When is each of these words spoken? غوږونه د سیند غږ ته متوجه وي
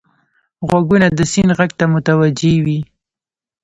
غوږونه 0.67 1.07
د 1.17 1.19
سیند 1.31 1.51
غږ 1.57 1.71
ته 1.79 1.85
متوجه 1.93 2.53
وي 2.65 2.79